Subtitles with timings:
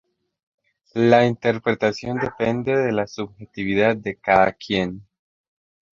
[0.95, 5.05] La interpretación depende de la subjetividad de cada quien.